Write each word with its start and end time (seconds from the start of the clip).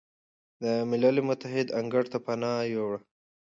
د 0.61 0.63
ملل 0.89 1.17
متحد 1.27 1.67
انګړ 1.79 2.03
ته 2.11 2.17
پناه 2.25 2.59
ویوړه، 2.67 2.99